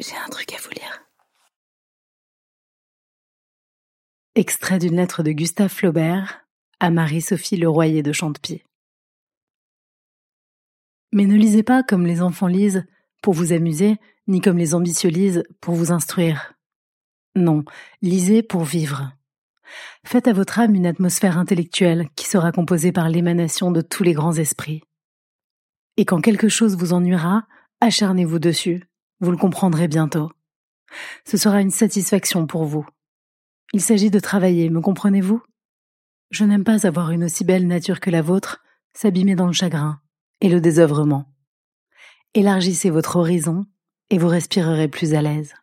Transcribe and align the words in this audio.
J'ai 0.00 0.16
un 0.16 0.28
truc 0.28 0.52
à 0.52 0.56
vous 0.60 0.70
lire. 0.70 1.04
Extrait 4.34 4.80
d'une 4.80 4.96
lettre 4.96 5.22
de 5.22 5.30
Gustave 5.30 5.70
Flaubert 5.70 6.44
à 6.80 6.90
Marie-Sophie 6.90 7.56
Leroyer 7.56 8.02
de 8.02 8.12
Chantepie. 8.12 8.64
Mais 11.12 11.26
ne 11.26 11.36
lisez 11.36 11.62
pas 11.62 11.84
comme 11.84 12.06
les 12.06 12.22
enfants 12.22 12.48
lisent 12.48 12.84
pour 13.22 13.34
vous 13.34 13.52
amuser, 13.52 13.96
ni 14.26 14.40
comme 14.40 14.58
les 14.58 14.74
ambitieux 14.74 15.10
lisent 15.10 15.44
pour 15.60 15.76
vous 15.76 15.92
instruire. 15.92 16.54
Non, 17.36 17.64
lisez 18.02 18.42
pour 18.42 18.64
vivre. 18.64 19.12
Faites 20.04 20.26
à 20.26 20.32
votre 20.32 20.58
âme 20.58 20.74
une 20.74 20.86
atmosphère 20.86 21.38
intellectuelle 21.38 22.08
qui 22.16 22.26
sera 22.26 22.50
composée 22.50 22.90
par 22.90 23.08
l'émanation 23.08 23.70
de 23.70 23.80
tous 23.80 24.02
les 24.02 24.12
grands 24.12 24.34
esprits. 24.34 24.82
Et 25.96 26.04
quand 26.04 26.20
quelque 26.20 26.48
chose 26.48 26.76
vous 26.76 26.92
ennuiera, 26.92 27.46
acharnez-vous 27.80 28.40
dessus, 28.40 28.82
vous 29.24 29.32
le 29.32 29.36
comprendrez 29.36 29.88
bientôt. 29.88 30.30
Ce 31.24 31.36
sera 31.36 31.60
une 31.60 31.70
satisfaction 31.70 32.46
pour 32.46 32.64
vous. 32.64 32.86
Il 33.72 33.80
s'agit 33.80 34.10
de 34.10 34.20
travailler, 34.20 34.70
me 34.70 34.80
comprenez-vous? 34.80 35.42
Je 36.30 36.44
n'aime 36.44 36.64
pas 36.64 36.86
avoir 36.86 37.10
une 37.10 37.24
aussi 37.24 37.44
belle 37.44 37.66
nature 37.66 38.00
que 38.00 38.10
la 38.10 38.22
vôtre 38.22 38.62
s'abîmer 38.92 39.34
dans 39.34 39.46
le 39.46 39.52
chagrin 39.52 40.00
et 40.40 40.48
le 40.48 40.60
désœuvrement. 40.60 41.26
Élargissez 42.34 42.90
votre 42.90 43.16
horizon 43.16 43.66
et 44.10 44.18
vous 44.18 44.28
respirerez 44.28 44.88
plus 44.88 45.14
à 45.14 45.22
l'aise. 45.22 45.54